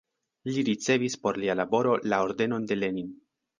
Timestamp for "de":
2.73-2.81